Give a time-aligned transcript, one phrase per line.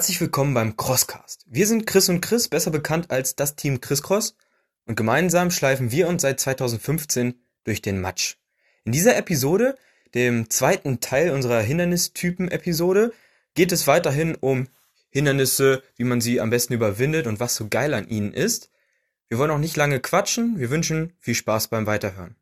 [0.00, 1.44] Herzlich willkommen beim Crosscast.
[1.46, 4.34] Wir sind Chris und Chris, besser bekannt als das Team Chris Cross,
[4.86, 8.36] und gemeinsam schleifen wir uns seit 2015 durch den Matsch.
[8.84, 9.76] In dieser Episode,
[10.14, 13.12] dem zweiten Teil unserer Hindernistypen-Episode,
[13.52, 14.68] geht es weiterhin um
[15.10, 18.70] Hindernisse, wie man sie am besten überwindet und was so geil an ihnen ist.
[19.28, 22.36] Wir wollen auch nicht lange quatschen, wir wünschen viel Spaß beim Weiterhören.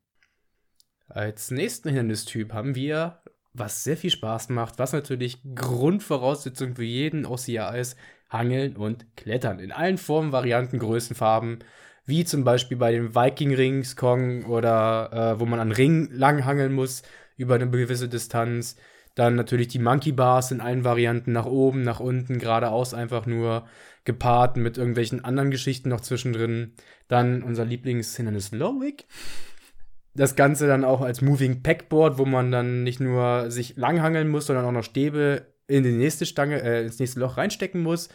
[1.08, 3.20] Als nächsten Hindernistyp haben wir
[3.58, 7.96] was sehr viel Spaß macht, was natürlich Grundvoraussetzung für jeden OCR ist,
[8.30, 9.58] Hangeln und Klettern.
[9.58, 11.60] In allen Formen, Varianten, Größen, Farben,
[12.04, 16.44] wie zum Beispiel bei den Viking Rings, Kong oder äh, wo man an Ringen lang
[16.44, 17.02] hangeln muss
[17.36, 18.76] über eine gewisse Distanz.
[19.14, 23.66] Dann natürlich die Monkey Bars in allen Varianten nach oben, nach unten, geradeaus einfach nur
[24.04, 26.72] gepaart mit irgendwelchen anderen Geschichten noch zwischendrin.
[27.08, 29.06] Dann unser Lieblingshindernis Lowick
[30.18, 34.46] das Ganze dann auch als Moving Packboard, wo man dann nicht nur sich langhangeln muss,
[34.46, 38.08] sondern auch noch Stäbe in die nächste Stange, äh, ins nächste Loch reinstecken muss,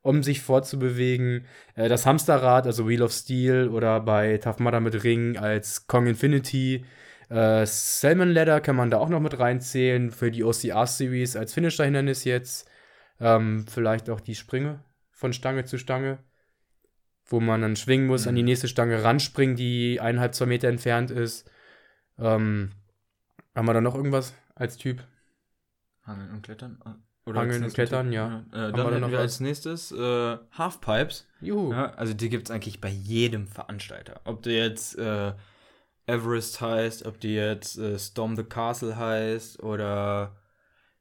[0.00, 1.44] um sich fortzubewegen.
[1.74, 6.06] Äh, das Hamsterrad, also Wheel of Steel oder bei Tough Mudder mit Ring als Kong
[6.06, 6.86] Infinity.
[7.28, 12.24] Äh, Salmon Ladder kann man da auch noch mit reinzählen für die OCR-Series als Finisher-Hindernis
[12.24, 12.70] jetzt.
[13.20, 16.20] Ähm, vielleicht auch die Sprünge von Stange zu Stange
[17.30, 18.28] wo man dann schwingen muss, mhm.
[18.28, 18.48] an die mhm.
[18.48, 21.50] nächste Stange ranspringen, die eineinhalb, zwei Meter entfernt ist.
[22.18, 22.72] Ähm,
[23.54, 25.02] haben wir da noch irgendwas als Typ?
[26.04, 26.82] Hangeln und Klettern?
[27.24, 28.44] Oder Hangeln und Klettern, ja.
[28.52, 28.68] ja.
[28.68, 31.28] Äh, dann wir hätten wir als nächstes äh, Halfpipes.
[31.40, 31.72] Juhu.
[31.72, 34.20] Ja, also die gibt es eigentlich bei jedem Veranstalter.
[34.24, 35.32] Ob du jetzt äh,
[36.06, 40.36] Everest heißt, ob die jetzt äh, Storm the Castle heißt oder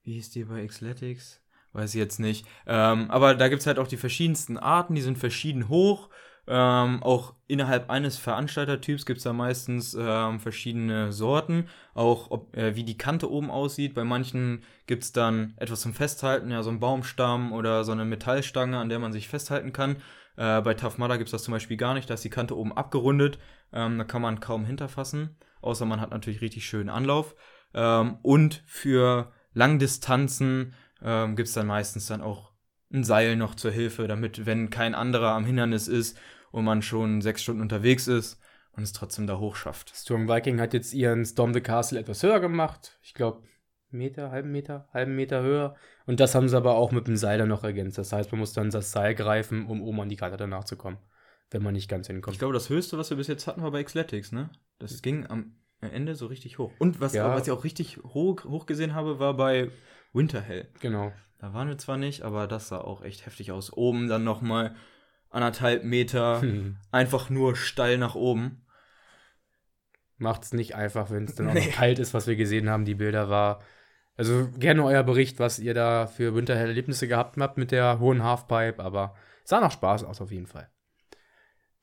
[0.03, 1.41] wie hieß die bei Xletics?
[1.73, 2.45] Weiß ich jetzt nicht.
[2.67, 6.09] Ähm, aber da gibt es halt auch die verschiedensten Arten, die sind verschieden hoch.
[6.51, 11.67] Ähm, auch innerhalb eines Veranstaltertyps gibt es da meistens ähm, verschiedene Sorten.
[11.93, 13.93] Auch ob, äh, wie die Kante oben aussieht.
[13.93, 18.03] Bei manchen gibt es dann etwas zum Festhalten, ja, so ein Baumstamm oder so eine
[18.03, 19.97] Metallstange, an der man sich festhalten kann.
[20.37, 22.09] Äh, bei Mudder gibt es das zum Beispiel gar nicht.
[22.09, 23.37] Da ist die Kante oben abgerundet.
[23.71, 25.37] Ähm, da kann man kaum hinterfassen.
[25.61, 27.35] Außer man hat natürlich richtig schönen Anlauf.
[27.75, 30.73] Ähm, und für Langdistanzen
[31.03, 32.53] ähm, gibt es dann meistens dann auch
[32.91, 36.17] ein Seil noch zur Hilfe, damit, wenn kein anderer am Hindernis ist
[36.51, 38.39] und man schon sechs Stunden unterwegs ist,
[38.73, 39.93] man es trotzdem da hoch schafft.
[39.95, 42.97] Storm Viking hat jetzt ihren Storm the Castle etwas höher gemacht.
[43.01, 43.43] Ich glaube,
[43.91, 45.75] Meter, halben Meter, halben Meter höher.
[46.05, 47.97] Und das haben sie aber auch mit dem Seil dann noch ergänzt.
[47.97, 50.75] Das heißt, man muss dann das Seil greifen, um oben an die Karte danach zu
[50.75, 50.97] kommen.
[51.51, 52.35] Wenn man nicht ganz hinkommt.
[52.35, 54.51] Ich glaube, das höchste, was wir bis jetzt hatten, war bei Xletics, ne?
[54.77, 56.71] Das ging am Ende so richtig hoch.
[56.77, 57.33] Und was, ja.
[57.33, 59.71] was ich auch richtig hoch, hoch gesehen habe, war bei
[60.13, 60.67] Winterhell.
[60.79, 61.11] Genau.
[61.39, 63.73] Da waren wir zwar nicht, aber das sah auch echt heftig aus.
[63.73, 64.75] Oben dann nochmal
[65.29, 66.41] anderthalb Meter,
[66.91, 68.65] einfach nur steil nach oben.
[70.17, 71.65] Macht es nicht einfach, wenn es dann auch nee.
[71.65, 72.85] noch kalt ist, was wir gesehen haben.
[72.85, 73.61] Die Bilder war.
[74.17, 78.83] Also gerne euer Bericht, was ihr da für Winterhell-Erlebnisse gehabt habt mit der hohen Halfpipe,
[78.83, 80.69] aber sah noch Spaß aus auf jeden Fall.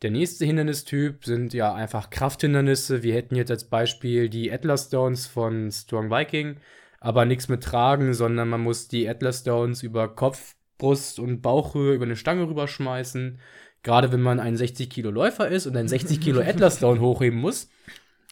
[0.02, 3.02] Der nächste Hindernistyp sind ja einfach Krafthindernisse.
[3.02, 6.60] Wir hätten jetzt als Beispiel die Atlas Stones von Strong Viking
[7.06, 11.94] aber nichts mit Tragen, sondern man muss die Atlas Stones über Kopf, Brust und Bauchhöhe
[11.94, 13.38] über eine Stange rüberschmeißen.
[13.82, 17.38] Gerade wenn man ein 60 Kilo Läufer ist und ein 60 Kilo Atlas Stone hochheben
[17.38, 17.68] muss.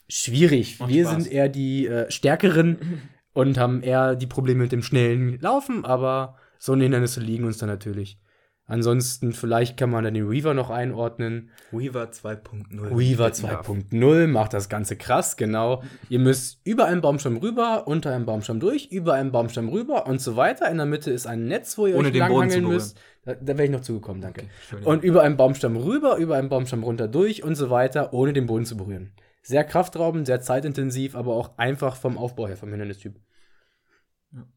[0.08, 0.78] Schwierig.
[0.80, 1.22] Macht Wir Spaß.
[1.24, 6.36] sind eher die äh, Stärkeren und haben eher die Probleme mit dem schnellen Laufen, aber
[6.58, 8.18] so eine Hindernisse liegen uns dann natürlich.
[8.66, 11.50] Ansonsten, vielleicht kann man dann den Weaver noch einordnen.
[11.70, 12.98] Weaver 2.0.
[12.98, 15.82] Weaver 2.0 macht das Ganze krass, genau.
[16.08, 20.22] Ihr müsst über einen Baumstamm rüber, unter einem Baumstamm durch, über einen Baumstamm rüber und
[20.22, 20.70] so weiter.
[20.70, 22.98] In der Mitte ist ein Netz, wo ihr Ohne euch langhangeln müsst.
[23.26, 24.46] Da, da wäre ich noch zugekommen, danke.
[24.72, 28.32] Okay, und über einen Baumstamm rüber, über einen Baumstamm runter durch und so weiter, ohne
[28.32, 29.12] den Boden zu berühren.
[29.42, 33.20] Sehr kraftraubend, sehr zeitintensiv, aber auch einfach vom Aufbau her vom Hindernistyp.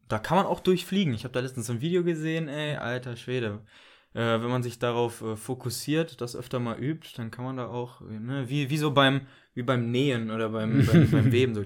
[0.07, 1.13] Da kann man auch durchfliegen.
[1.13, 3.59] Ich habe da letztens ein Video gesehen, ey, alter Schwede
[4.13, 7.67] äh, wenn man sich darauf äh, fokussiert, das öfter mal übt, dann kann man da
[7.67, 9.21] auch, ne, wie, wie so beim,
[9.53, 11.63] wie beim Nähen oder beim, beim, beim Weben, so.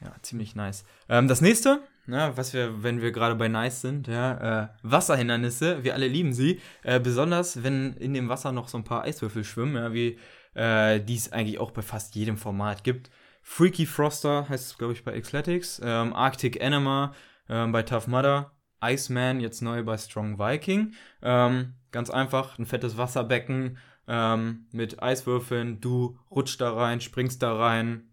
[0.00, 0.84] Ja, ziemlich nice.
[1.08, 5.84] Ähm, das nächste, ja, was wir, wenn wir gerade bei nice sind, ja, äh, Wasserhindernisse,
[5.84, 9.44] wir alle lieben sie, äh, besonders wenn in dem Wasser noch so ein paar Eiswürfel
[9.44, 10.18] schwimmen, ja, wie
[10.54, 13.10] äh, die es eigentlich auch bei fast jedem Format gibt.
[13.42, 17.14] Freaky Froster heißt es, glaube ich, bei Xletics, ähm, Arctic Anima
[17.48, 18.52] ähm, bei Tough Mudder,
[18.82, 20.94] Iceman, jetzt neu bei Strong Viking.
[21.22, 25.80] Ähm, ganz einfach, ein fettes Wasserbecken ähm, mit Eiswürfeln.
[25.80, 28.10] Du rutschst da rein, springst da rein.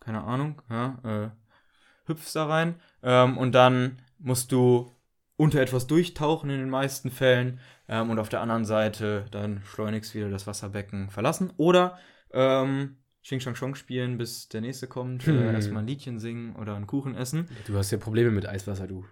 [0.00, 2.74] Keine Ahnung, ja, äh, hüpfst da rein.
[3.02, 4.92] Ähm, und dann musst du
[5.36, 10.14] unter etwas durchtauchen in den meisten Fällen ähm, und auf der anderen Seite dann schleunigst
[10.14, 11.52] wieder das Wasserbecken verlassen.
[11.56, 11.98] Oder
[12.32, 15.26] ähm, Xing Shang Chong spielen, bis der nächste kommt.
[15.26, 15.36] Hm.
[15.36, 17.48] Äh, erstmal ein Liedchen singen oder einen Kuchen essen.
[17.66, 19.04] Du hast ja Probleme mit Eiswasser, du.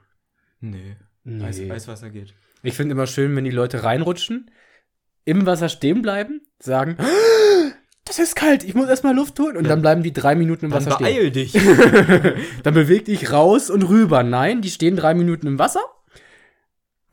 [0.71, 0.97] Nee.
[1.25, 1.45] Nee.
[1.45, 2.35] Eis, Eiswasser geht.
[2.63, 4.51] Ich finde immer schön, wenn die Leute reinrutschen,
[5.25, 6.97] im Wasser stehen bleiben, sagen,
[8.05, 9.57] das ist kalt, ich muss erstmal Luft holen.
[9.57, 11.07] Und dann bleiben die drei Minuten im Dann Wasser stehen.
[11.07, 11.53] beeil dich.
[12.63, 14.23] dann beweg dich raus und rüber.
[14.23, 15.81] Nein, die stehen drei Minuten im Wasser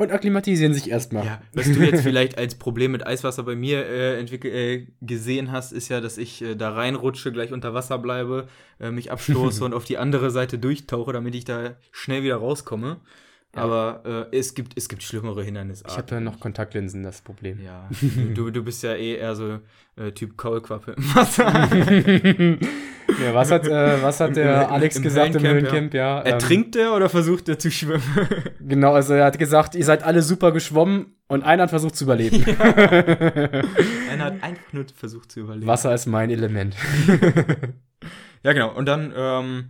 [0.02, 1.26] und akklimatisieren sich erstmal.
[1.26, 5.72] Ja, was du jetzt vielleicht als Problem mit Eiswasser bei mir äh, äh, gesehen hast,
[5.72, 8.48] ist ja, dass ich äh, da reinrutsche, gleich unter Wasser bleibe,
[8.80, 13.00] äh, mich abstoße und auf die andere Seite durchtauche, damit ich da schnell wieder rauskomme.
[13.56, 13.64] Ja.
[13.64, 15.92] Aber äh, es gibt es gibt schlimmere Hindernisarten.
[15.92, 17.60] Ich habe da noch Kontaktlinsen, das Problem.
[17.62, 17.90] Ja,
[18.34, 19.60] du, du bist ja eh eher so
[19.98, 21.48] äh, Typ Kaulquappe im Wasser.
[23.22, 25.94] Ja, was hat, äh, was hat Im- der im- Alex im gesagt im Höhencamp, Höhencamp?
[25.94, 26.22] Ja.
[26.22, 28.02] ähm, Ertrinkt er oder versucht er zu schwimmen?
[28.62, 32.06] Genau, also er hat gesagt, ihr seid alle super geschwommen und einer hat versucht zu
[32.06, 32.42] überleben.
[34.10, 35.68] Einer hat einfach nur versucht zu überleben.
[35.68, 36.76] Wasser ist mein Element.
[38.44, 38.74] Ja, genau.
[38.74, 39.70] Und dann, ähm,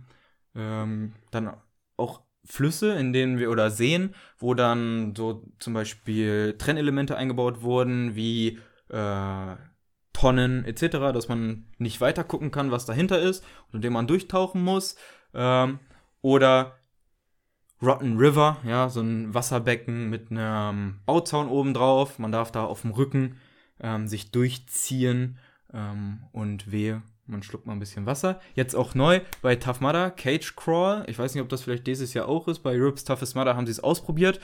[0.54, 1.50] ähm, dann
[1.96, 8.16] auch Flüsse, in denen wir, oder Seen, wo dann so zum Beispiel Trennelemente eingebaut wurden,
[8.16, 8.58] wie
[8.88, 9.56] äh,
[10.12, 14.62] Tonnen etc., dass man nicht weiter gucken kann, was dahinter ist in dem man durchtauchen
[14.62, 14.96] muss.
[15.34, 15.78] Ähm,
[16.20, 16.78] oder
[17.82, 22.18] Rotten River, ja, so ein Wasserbecken mit einem Bauzaun oben drauf.
[22.18, 23.38] Man darf da auf dem Rücken
[23.80, 25.38] ähm, sich durchziehen
[25.72, 28.40] ähm, und wehe, man schluckt mal ein bisschen Wasser.
[28.54, 31.04] Jetzt auch neu bei Tough Mudder, Cage Crawl.
[31.08, 32.60] Ich weiß nicht, ob das vielleicht dieses Jahr auch ist.
[32.60, 34.38] Bei Europe's Toughest Mudder haben sie es ausprobiert.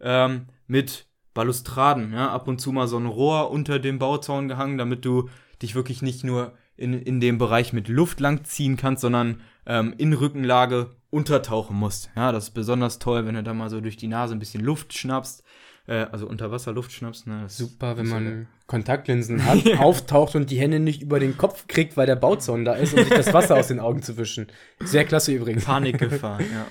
[0.00, 4.76] Ähm, mit Balustraden, ja, ab und zu mal so ein Rohr unter dem Bauzaun gehangen,
[4.76, 5.30] damit du
[5.62, 10.12] dich wirklich nicht nur in, in dem Bereich mit Luft langziehen kannst, sondern ähm, in
[10.12, 12.10] Rückenlage untertauchen musst.
[12.16, 14.64] Ja, das ist besonders toll, wenn du da mal so durch die Nase ein bisschen
[14.64, 15.44] Luft schnappst,
[15.86, 17.26] äh, also unter Wasser Luft schnappst.
[17.26, 21.96] Ne, Super, wenn man Kontaktlinsen hat, auftaucht und die Hände nicht über den Kopf kriegt,
[21.96, 24.46] weil der Bauzaun da ist, um sich das Wasser aus den Augen zu wischen.
[24.80, 25.64] Sehr klasse übrigens.
[25.64, 26.66] Panikgefahr, ja.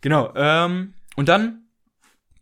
[0.00, 1.64] Genau, ähm, und dann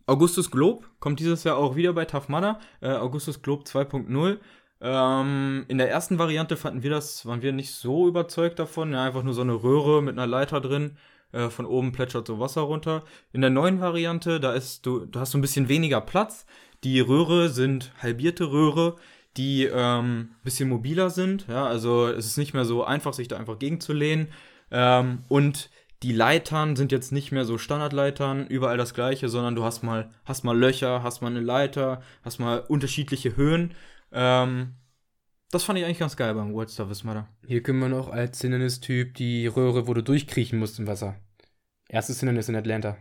[0.05, 2.59] Augustus Globe kommt dieses Jahr auch wieder bei Tough Mudder.
[2.81, 4.37] Äh, Augustus Globe 2.0.
[4.81, 8.91] Ähm, in der ersten Variante fanden wir das, waren wir nicht so überzeugt davon.
[8.91, 10.97] Ja, einfach nur so eine Röhre mit einer Leiter drin.
[11.33, 13.03] Äh, von oben plätschert so Wasser runter.
[13.33, 16.45] In der neuen Variante, da ist du, du hast so ein bisschen weniger Platz.
[16.83, 18.95] Die Röhre sind halbierte Röhre,
[19.35, 21.47] die ähm, bisschen mobiler sind.
[21.47, 24.27] Ja, also es ist nicht mehr so einfach, sich da einfach gegenzulehnen.
[24.71, 25.69] Ähm, und
[26.03, 30.11] die Leitern sind jetzt nicht mehr so Standardleitern, überall das gleiche, sondern du hast mal,
[30.25, 33.73] hast mal Löcher, hast mal eine Leiter, hast mal unterschiedliche Höhen.
[34.11, 34.75] Ähm,
[35.49, 37.27] das fand ich eigentlich ganz geil beim World Service Mudder.
[37.47, 41.15] Hier können wir noch als Hindernistyp die Röhre, wo du durchkriechen musst im Wasser.
[41.89, 42.97] Erstes Hindernis in Atlanta.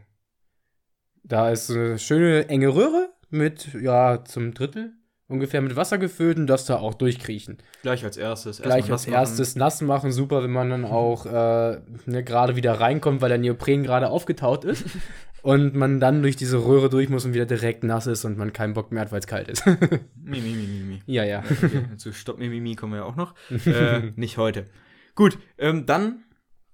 [1.25, 4.95] Da ist eine schöne enge Röhre mit, ja, zum Drittel
[5.33, 7.59] ungefähr mit Wasser gefüllt und das da auch durchkriechen.
[7.83, 8.61] Gleich als erstes.
[8.61, 9.15] Gleich als nass machen.
[9.15, 13.39] erstes nass machen, super, wenn man dann auch äh, ne, gerade wieder reinkommt, weil der
[13.39, 14.85] Neopren gerade aufgetaut ist
[15.43, 18.53] und man dann durch diese Röhre durch muss und wieder direkt nass ist und man
[18.53, 19.67] keinen Bock mehr hat, weil es kalt ist.
[20.15, 21.03] Mi, mi, mi, mi, mi.
[21.07, 21.43] ja, ja.
[21.51, 23.35] Okay, zu Stopp Mimimi kommen wir ja auch noch.
[23.67, 24.67] äh, nicht heute.
[25.15, 26.25] Gut, ähm, dann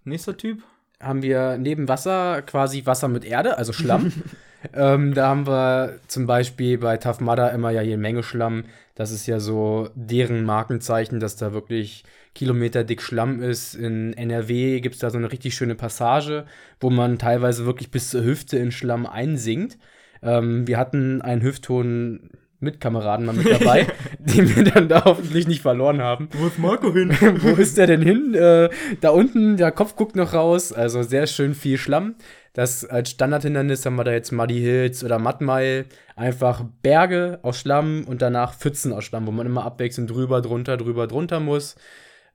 [0.05, 0.63] nächster Typ.
[1.01, 4.13] Haben wir neben Wasser quasi Wasser mit Erde, also Schlamm.
[4.75, 8.65] ähm, da haben wir zum Beispiel bei Tough Mudder immer ja jede Menge Schlamm.
[8.95, 13.75] Das ist ja so deren Markenzeichen, dass da wirklich kilometerdick Schlamm ist.
[13.75, 16.47] In NRW gibt es da so eine richtig schöne Passage,
[16.81, 19.79] wo man teilweise wirklich bis zur Hüfte in Schlamm einsinkt.
[20.23, 23.87] Ähm, wir hatten einen Hüfthohen Mitkameraden mal mit dabei,
[24.19, 26.29] den wir dann da hoffentlich nicht verloren haben.
[26.33, 27.11] Wo ist Marco hin?
[27.41, 28.35] Wo ist der denn hin?
[28.35, 28.69] Äh,
[29.01, 30.73] da unten, der Kopf guckt noch raus.
[30.73, 32.17] Also sehr schön viel Schlamm.
[32.53, 35.87] Das als Standardhindernis haben wir da jetzt Muddy Hills oder Mud Mile.
[36.17, 40.77] Einfach Berge aus Schlamm und danach Pfützen aus Schlamm, wo man immer abwechselnd drüber, drunter,
[40.77, 41.77] drüber, drunter muss.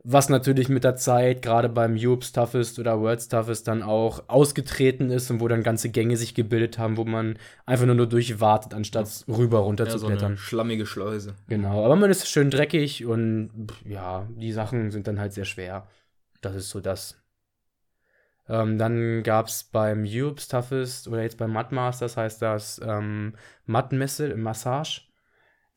[0.06, 5.10] Was natürlich mit der Zeit, gerade beim Europe's Toughest oder World's Toughest, dann auch ausgetreten
[5.10, 8.74] ist und wo dann ganze Gänge sich gebildet haben, wo man einfach nur, nur durchwartet,
[8.74, 10.34] anstatt rüber runter Ja, zu so klettern.
[10.34, 11.36] eine schlammige Schleuse.
[11.48, 13.50] Genau, aber man ist schön dreckig und
[13.86, 15.88] ja, die Sachen sind dann halt sehr schwer.
[16.42, 17.18] Das ist so das.
[18.50, 23.36] Ähm, dann gab es beim Europe's Toughest oder jetzt beim Mud Masters heißt das ähm,
[23.68, 25.04] Mud Messel, Massage.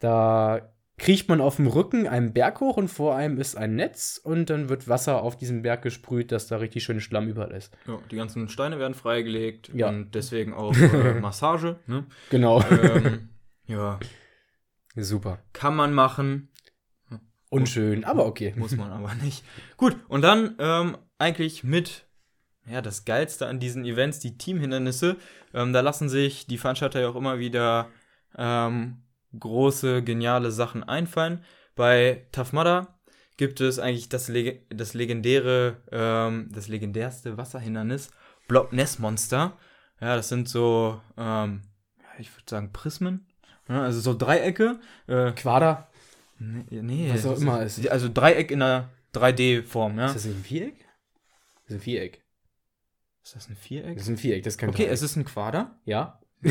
[0.00, 4.18] Da kriecht man auf dem Rücken einen Berg hoch und vor einem ist ein Netz
[4.22, 7.76] und dann wird Wasser auf diesen Berg gesprüht, dass da richtig schön Schlamm überall ist.
[7.86, 9.88] Ja, die ganzen Steine werden freigelegt Ja.
[9.88, 11.78] und deswegen auch äh, Massage.
[11.86, 12.06] Ne?
[12.30, 12.62] Genau.
[12.70, 13.28] ähm,
[13.66, 13.98] ja,
[14.96, 15.38] Super.
[15.52, 16.48] kann man machen,
[17.48, 18.54] Unschön, aber okay.
[18.56, 19.44] muss man aber nicht.
[19.76, 22.06] Gut, und dann ähm, eigentlich mit
[22.68, 25.16] ja, das Geilste an diesen Events, die Teamhindernisse.
[25.54, 27.88] Ähm, da lassen sich die Veranstalter ja auch immer wieder
[28.36, 29.02] ähm,
[29.38, 31.44] große, geniale Sachen einfallen.
[31.74, 32.98] Bei Tough Mudder
[33.36, 38.10] gibt es eigentlich das, Leg das legendäre, ähm, das legendärste Wasserhindernis,
[38.48, 39.56] Block Ness Monster.
[40.00, 41.62] Ja, das sind so ähm,
[42.18, 43.26] ich würde sagen, Prismen.
[43.68, 44.78] Ja, also so Dreiecke.
[45.06, 45.88] Äh, Quader.
[46.38, 47.78] nee, nee, Was auch immer ist.
[47.78, 47.88] ist.
[47.90, 50.06] Also Dreieck in einer 3D-Form, ja.
[50.06, 50.86] Ist das nicht ein Viereck?
[51.64, 52.22] Das ist ein Viereck.
[53.24, 53.94] Ist das ein Viereck?
[53.96, 54.92] Das ist ein Viereck, das ist kein Okay, Dreieck.
[54.92, 55.78] es ist ein Quader.
[55.84, 56.20] Ja?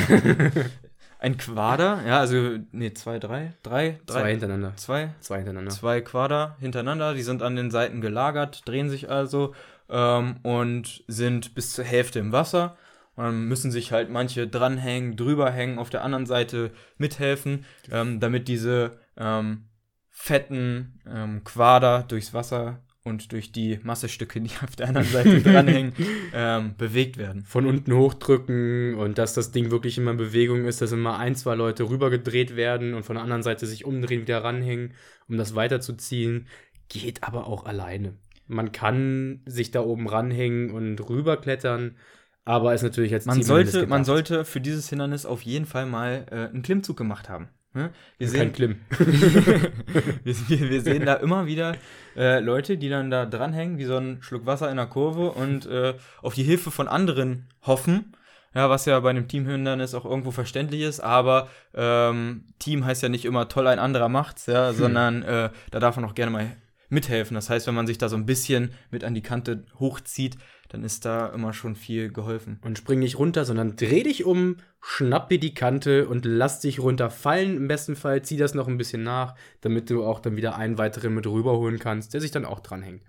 [1.20, 4.74] Ein Quader, ja, also, nee, zwei, drei, drei, Zwei drei, hintereinander.
[4.76, 5.72] zwei, Zwei hintereinander.
[5.72, 9.56] zwei Quader hintereinander, die sind an den Seiten gelagert, drehen sich also
[9.90, 12.78] ähm, und sind bis zur Hälfte im Wasser.
[13.16, 18.20] Und dann müssen sich halt manche dranhängen, drüber hängen, auf der anderen Seite mithelfen, ähm,
[18.20, 19.70] damit diese ähm,
[20.12, 25.94] fetten ähm, Quader durchs Wasser und durch die Massestücke, die auf der anderen Seite dranhängen,
[26.34, 27.44] ähm, bewegt werden.
[27.44, 31.36] Von unten hochdrücken und dass das Ding wirklich immer in Bewegung ist, dass immer ein,
[31.36, 34.94] zwei Leute rübergedreht werden und von der anderen Seite sich umdrehen, wieder ranhängen,
[35.30, 36.48] um das weiterzuziehen.
[36.90, 38.16] Geht aber auch alleine.
[38.48, 41.98] Man kann sich da oben ranhängen und rüberklettern,
[42.44, 46.26] aber ist natürlich als Man sollte, man sollte für dieses Hindernis auf jeden Fall mal
[46.32, 47.50] äh, einen Klimmzug gemacht haben.
[47.76, 47.92] Ne?
[48.18, 48.80] Wir, Kein sehen,
[50.24, 51.76] wir, wir sehen da immer wieder
[52.16, 55.66] äh, Leute, die dann da dranhängen, wie so ein Schluck Wasser in der Kurve und
[55.66, 58.14] äh, auf die Hilfe von anderen hoffen.
[58.54, 63.10] Ja, was ja bei einem Teamhindernis auch irgendwo verständlich ist, aber ähm, Team heißt ja
[63.10, 66.56] nicht immer toll, ein anderer macht's, ja, sondern äh, da darf man auch gerne mal
[66.90, 67.36] mithelfen.
[67.36, 70.38] Das heißt, wenn man sich da so ein bisschen mit an die Kante hochzieht,
[70.70, 72.60] dann ist da immer schon viel geholfen.
[72.64, 76.80] Und spring nicht runter, sondern dreh dich um, schnapp dir die Kante und lass dich
[76.80, 77.56] runterfallen.
[77.58, 80.78] Im besten Fall zieh das noch ein bisschen nach, damit du auch dann wieder einen
[80.78, 83.04] weiteren mit rüberholen kannst, der sich dann auch dranhängt.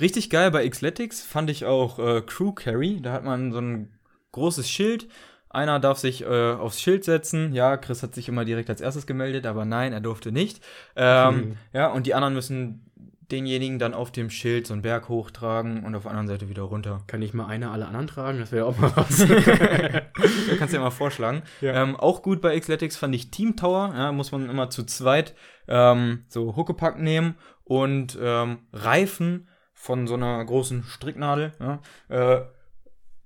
[0.00, 3.00] Richtig geil bei Xletics fand ich auch äh, Crew Carry.
[3.00, 3.92] Da hat man so ein
[4.32, 5.08] großes Schild.
[5.50, 7.52] Einer darf sich äh, aufs Schild setzen.
[7.54, 10.62] Ja, Chris hat sich immer direkt als erstes gemeldet, aber nein, er durfte nicht.
[10.94, 11.56] Ähm, Hm.
[11.72, 12.84] Ja, und die anderen müssen
[13.30, 16.62] denjenigen dann auf dem Schild so einen Berg hochtragen und auf der anderen Seite wieder
[16.62, 17.02] runter.
[17.06, 18.38] Kann ich mal einer alle anderen tragen?
[18.38, 19.18] Das wäre auch mal was.
[19.18, 20.00] Da
[20.58, 21.42] kannst du ja mal vorschlagen.
[21.60, 21.82] Ja.
[21.82, 23.92] Ähm, auch gut bei Xletics fand ich Team Tower.
[23.94, 25.34] Ja, muss man immer zu zweit
[25.66, 32.42] ähm, so Huckepack nehmen und ähm, Reifen von so einer großen Stricknadel ja, äh,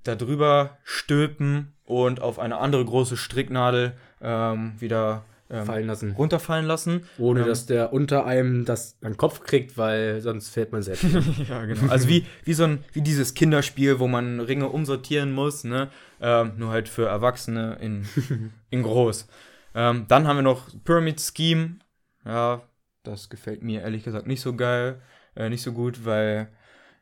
[0.02, 6.12] da drüber stülpen und auf eine andere große Stricknadel ähm, wieder ähm, Fallen lassen.
[6.12, 7.04] runterfallen lassen.
[7.18, 10.82] Ohne Ähm, dass der unter einem das an den Kopf kriegt, weil sonst fällt man
[10.82, 11.04] selbst.
[11.48, 11.90] ja, genau.
[11.90, 15.88] Also wie, wie so ein, wie dieses Kinderspiel, wo man Ringe umsortieren muss, ne?
[16.20, 18.06] Ähm, nur halt für Erwachsene in,
[18.70, 19.26] in groß.
[19.74, 21.76] Ähm, dann haben wir noch Pyramid Scheme.
[22.24, 22.62] Ja,
[23.02, 25.00] das gefällt mir ehrlich gesagt nicht so geil,
[25.34, 26.48] äh, nicht so gut, weil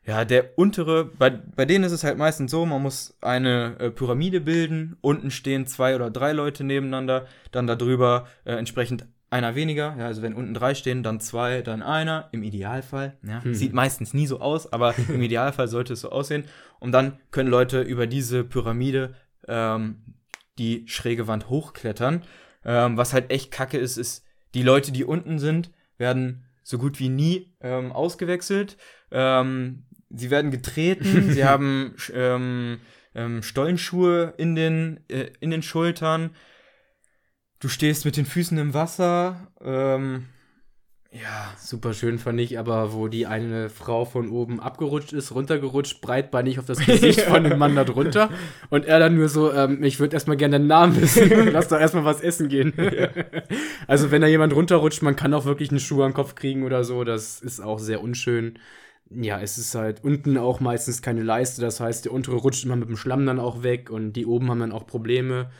[0.05, 3.91] ja, der untere, bei, bei denen ist es halt meistens so, man muss eine äh,
[3.91, 9.95] Pyramide bilden, unten stehen zwei oder drei Leute nebeneinander, dann darüber äh, entsprechend einer weniger,
[9.97, 13.53] ja, also wenn unten drei stehen, dann zwei, dann einer, im Idealfall, ja, Hm.
[13.53, 16.45] sieht meistens nie so aus, aber im Idealfall sollte es so aussehen.
[16.79, 19.15] Und dann können Leute über diese Pyramide
[19.47, 20.01] ähm,
[20.57, 22.23] die schräge Wand hochklettern,
[22.65, 26.99] ähm, was halt echt kacke ist, ist, die Leute, die unten sind, werden so gut
[26.99, 28.77] wie nie ähm, ausgewechselt,
[29.11, 32.79] ähm, sie werden getreten, sie haben ähm,
[33.15, 36.31] ähm, Stollenschuhe in den, äh, in den Schultern.
[37.59, 39.51] Du stehst mit den Füßen im Wasser.
[39.61, 40.25] Ähm,
[41.11, 41.53] ja.
[41.59, 46.57] Super schön fand ich, aber wo die eine Frau von oben abgerutscht ist, runtergerutscht, breitbeinig
[46.57, 48.29] auf das Gesicht von dem Mann da drunter.
[48.69, 51.29] Und er dann nur so, ähm, ich würde erstmal gerne den Namen wissen.
[51.51, 52.73] Lass doch erstmal was essen gehen.
[53.87, 56.85] Also wenn da jemand runterrutscht, man kann auch wirklich einen Schuh am Kopf kriegen oder
[56.85, 57.03] so.
[57.03, 58.57] Das ist auch sehr unschön.
[59.13, 61.61] Ja, es ist halt unten auch meistens keine Leiste.
[61.61, 64.49] Das heißt, der untere rutscht immer mit dem Schlamm dann auch weg und die oben
[64.49, 65.51] haben dann auch Probleme.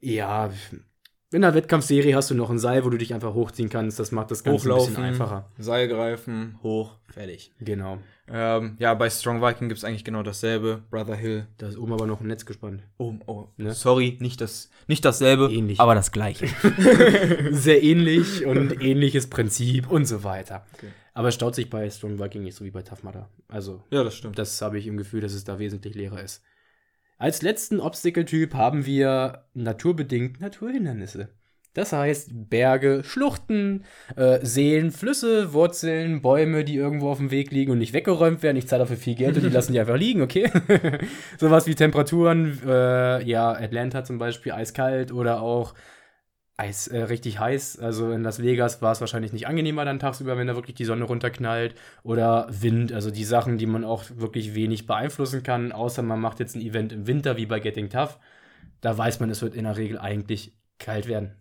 [0.00, 0.50] Ja,
[1.32, 3.98] in der Wettkampfserie hast du noch ein Seil, wo du dich einfach hochziehen kannst.
[3.98, 5.50] Das macht das Ganze ein bisschen einfacher.
[5.58, 7.52] Seil greifen, hoch, fertig.
[7.58, 7.98] Genau.
[8.26, 10.82] Ähm, ja, bei Strong Viking gibt es eigentlich genau dasselbe.
[10.90, 11.46] Brother Hill.
[11.58, 12.82] Da ist oben aber noch ein Netz gespannt.
[12.96, 13.74] Oh, oh, Ne?
[13.74, 15.78] sorry, nicht, das, nicht dasselbe, Ähnlich.
[15.78, 16.46] aber das gleiche.
[17.50, 20.64] Sehr ähnlich und ähnliches Prinzip und so weiter.
[20.74, 20.88] Okay.
[21.12, 23.28] Aber es staut sich bei Strong Viking nicht so wie bei Tough Mudder.
[23.48, 24.38] Also, ja, das stimmt.
[24.38, 26.42] das habe ich im Gefühl, dass es da wesentlich leerer ist.
[27.18, 31.28] Als letzten Obstacle-Typ haben wir naturbedingt Naturhindernisse.
[31.74, 33.84] Das heißt Berge, Schluchten,
[34.16, 38.56] äh, Seen, Flüsse, Wurzeln, Bäume, die irgendwo auf dem Weg liegen und nicht weggeräumt werden.
[38.56, 40.50] Ich zahle dafür viel Geld und die lassen die einfach liegen, okay?
[41.38, 45.74] Sowas wie Temperaturen, äh, ja, Atlanta zum Beispiel eiskalt oder auch
[46.56, 47.80] Eis, äh, richtig heiß.
[47.80, 50.84] Also in Las Vegas war es wahrscheinlich nicht angenehmer dann tagsüber, wenn da wirklich die
[50.84, 51.74] Sonne runterknallt.
[52.04, 56.38] Oder Wind, also die Sachen, die man auch wirklich wenig beeinflussen kann, außer man macht
[56.38, 58.20] jetzt ein Event im Winter wie bei Getting Tough.
[58.80, 61.34] Da weiß man, es wird in der Regel eigentlich kalt werden.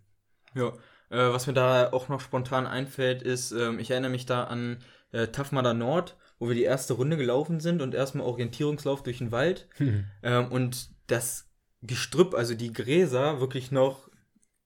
[0.55, 0.69] Ja,
[1.09, 4.79] äh, was mir da auch noch spontan einfällt, ist, ähm, ich erinnere mich da an
[5.11, 9.31] äh, Mudder Nord, wo wir die erste Runde gelaufen sind und erstmal Orientierungslauf durch den
[9.31, 9.67] Wald
[10.23, 11.49] ähm, und das
[11.81, 14.09] Gestrüpp, also die Gräser, wirklich noch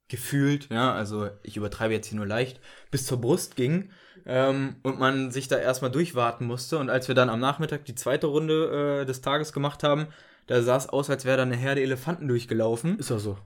[0.08, 3.91] gefühlt, ja, also ich übertreibe jetzt hier nur leicht, bis zur Brust ging
[4.25, 6.77] ähm, und man sich da erstmal durchwarten musste.
[6.77, 10.08] Und als wir dann am Nachmittag die zweite Runde äh, des Tages gemacht haben,
[10.48, 12.98] da sah es aus, als wäre da eine Herde Elefanten durchgelaufen.
[13.00, 13.38] Ist auch so.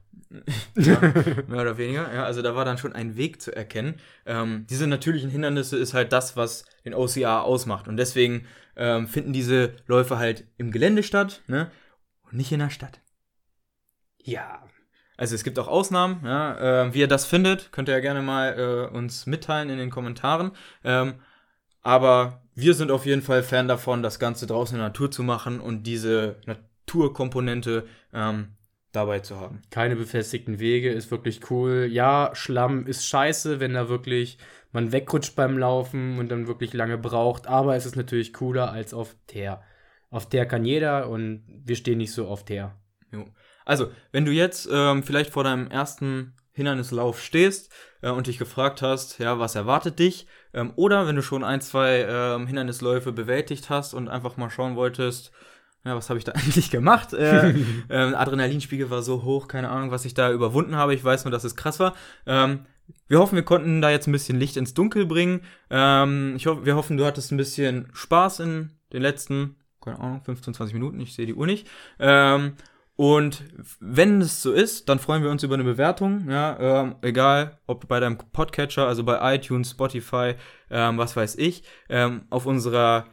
[0.77, 0.99] Ja,
[1.47, 2.13] mehr oder weniger.
[2.13, 3.95] Ja, also da war dann schon ein Weg zu erkennen.
[4.25, 7.87] Ähm, diese natürlichen Hindernisse ist halt das, was den OCR ausmacht.
[7.87, 8.45] Und deswegen
[8.75, 11.71] ähm, finden diese Läufe halt im Gelände statt, ne?
[12.23, 13.01] Und nicht in der Stadt.
[14.23, 14.63] Ja.
[15.17, 16.85] Also es gibt auch Ausnahmen, ja.
[16.85, 19.89] Äh, wie ihr das findet, könnt ihr ja gerne mal äh, uns mitteilen in den
[19.89, 20.51] Kommentaren.
[20.83, 21.15] Ähm,
[21.81, 25.23] aber wir sind auf jeden Fall Fan davon, das Ganze draußen in der Natur zu
[25.23, 28.55] machen und diese Naturkomponente ähm,
[28.91, 29.61] dabei zu haben.
[29.69, 31.87] Keine befestigten Wege ist wirklich cool.
[31.89, 34.37] Ja, Schlamm ist scheiße, wenn da wirklich
[34.71, 38.93] man wegrutscht beim Laufen und dann wirklich lange braucht, aber es ist natürlich cooler als
[38.93, 39.61] auf Teer.
[40.09, 42.75] Auf Teer kann jeder und wir stehen nicht so auf Teer.
[43.11, 43.25] Jo.
[43.65, 47.71] Also, wenn du jetzt ähm, vielleicht vor deinem ersten Hindernislauf stehst
[48.01, 50.27] äh, und dich gefragt hast, ja, was erwartet dich?
[50.53, 54.75] Ähm, oder wenn du schon ein, zwei ähm, Hindernisläufe bewältigt hast und einfach mal schauen
[54.75, 55.31] wolltest,
[55.83, 57.13] ja, was habe ich da eigentlich gemacht?
[57.13, 57.49] Äh,
[57.89, 60.93] ähm, Adrenalinspiegel war so hoch, keine Ahnung, was ich da überwunden habe.
[60.93, 61.95] Ich weiß nur, dass es krass war.
[62.25, 62.65] Ähm,
[63.07, 65.41] wir hoffen, wir konnten da jetzt ein bisschen Licht ins Dunkel bringen.
[65.69, 70.21] Ähm, ich ho wir hoffen, du hattest ein bisschen Spaß in den letzten, keine Ahnung,
[70.23, 70.99] 15, 20 Minuten.
[70.99, 71.67] Ich sehe die Uhr nicht.
[71.99, 72.53] Ähm,
[72.97, 73.43] und
[73.79, 76.29] wenn es so ist, dann freuen wir uns über eine Bewertung.
[76.29, 80.35] Ja, ähm, egal, ob bei deinem Podcatcher, also bei iTunes, Spotify,
[80.69, 81.63] ähm, was weiß ich,
[82.29, 83.07] auf unserer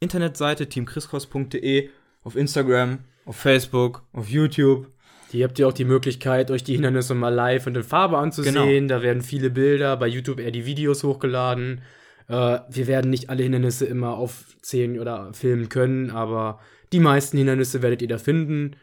[0.00, 1.90] Internetseite teamchriskos.de
[2.24, 4.90] auf Instagram, auf Facebook, auf YouTube.
[5.30, 8.54] Hier habt ihr auch die Möglichkeit, euch die Hindernisse mal live und in Farbe anzusehen.
[8.54, 8.88] Genau.
[8.88, 11.82] Da werden viele Bilder, bei YouTube eher die Videos hochgeladen.
[12.28, 16.60] Äh, wir werden nicht alle Hindernisse immer aufzählen oder filmen können, aber
[16.92, 18.76] die meisten Hindernisse werdet ihr da finden.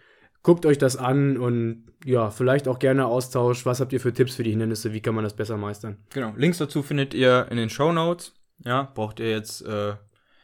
[0.43, 3.65] Guckt euch das an und ja, vielleicht auch gerne Austausch.
[3.65, 4.91] Was habt ihr für Tipps für die Hindernisse?
[4.91, 5.97] Wie kann man das besser meistern?
[6.09, 8.33] Genau, Links dazu findet ihr in den Show Notes.
[8.65, 9.93] Ja, braucht ihr jetzt äh,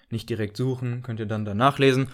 [0.10, 2.07] nicht direkt suchen, könnt ihr dann da nachlesen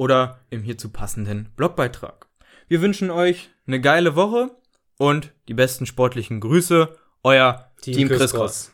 [0.00, 2.26] oder im hierzu passenden Blogbeitrag.
[2.68, 4.50] Wir wünschen euch eine geile Woche
[4.96, 8.68] und die besten sportlichen Grüße, euer Team, Team Chris Cross.